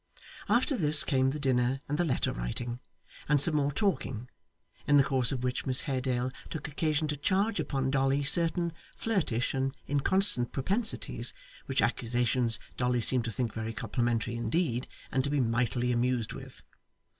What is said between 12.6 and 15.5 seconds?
Dolly seemed to think very complimentary indeed, and to be